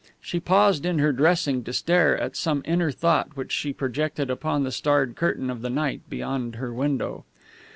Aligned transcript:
She 0.19 0.39
paused 0.39 0.83
in 0.83 0.97
her 0.97 1.11
dressing 1.11 1.63
to 1.63 1.71
stare 1.71 2.19
at 2.19 2.35
some 2.35 2.63
inner 2.65 2.89
thought 2.89 3.37
which 3.37 3.51
she 3.51 3.71
projected 3.71 4.31
upon 4.31 4.63
the 4.63 4.71
starred 4.71 5.15
curtain 5.15 5.51
of 5.51 5.61
the 5.61 5.69
night 5.69 6.01
beyond 6.09 6.55
her 6.55 6.73
window. 6.73 7.23